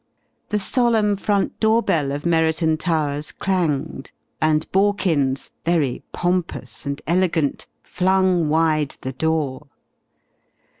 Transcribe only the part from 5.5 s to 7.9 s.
very pompous and elegant,